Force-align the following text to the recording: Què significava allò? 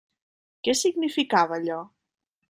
Què 0.67 0.73
significava 0.79 1.59
allò? 1.59 1.77